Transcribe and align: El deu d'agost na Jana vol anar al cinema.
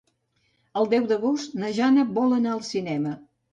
El 0.81 0.89
deu 0.93 1.05
d'agost 1.11 1.55
na 1.65 1.71
Jana 1.81 2.07
vol 2.19 2.35
anar 2.41 2.57
al 2.57 2.67
cinema. 2.73 3.17